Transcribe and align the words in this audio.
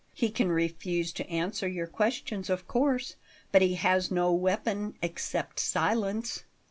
He 0.15 0.31
can 0.31 0.49
refuse 0.51 1.13
to 1.13 1.29
answer 1.29 1.67
your 1.67 1.85
questions, 1.85 2.49
of 2.49 2.67
course; 2.67 3.17
but 3.51 3.61
he 3.61 3.75
has 3.75 4.09
no 4.09 4.33
weapon 4.33 4.95
except 4.99 5.59
silence." 5.59 6.43